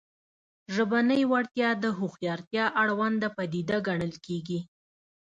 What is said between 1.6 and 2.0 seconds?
د